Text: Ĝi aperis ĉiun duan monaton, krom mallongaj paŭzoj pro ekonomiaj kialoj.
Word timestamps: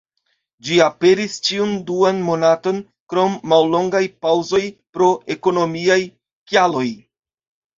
Ĝi 0.67 0.77
aperis 0.85 1.35
ĉiun 1.47 1.75
duan 1.89 2.21
monaton, 2.29 2.79
krom 3.13 3.37
mallongaj 3.53 4.03
paŭzoj 4.27 4.63
pro 4.99 5.13
ekonomiaj 5.37 5.99
kialoj. 6.09 6.87